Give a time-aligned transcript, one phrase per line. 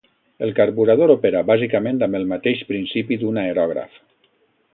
[0.45, 4.03] El carburador opera bàsicament amb el mateix principi d'un aerògraf.